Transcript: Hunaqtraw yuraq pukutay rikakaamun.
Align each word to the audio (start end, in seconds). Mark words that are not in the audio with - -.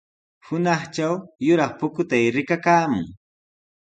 Hunaqtraw 0.45 1.15
yuraq 1.45 1.71
pukutay 1.79 2.25
rikakaamun. 2.35 3.07